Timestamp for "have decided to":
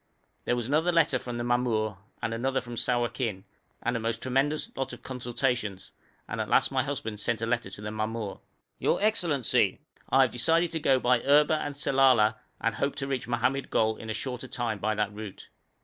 10.23-10.79